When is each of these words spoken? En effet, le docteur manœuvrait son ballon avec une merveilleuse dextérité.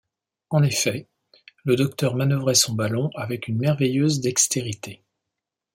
En 0.49 0.63
effet, 0.63 1.07
le 1.63 1.75
docteur 1.75 2.15
manœuvrait 2.15 2.55
son 2.55 2.73
ballon 2.73 3.11
avec 3.13 3.47
une 3.47 3.59
merveilleuse 3.59 4.19
dextérité. 4.19 5.03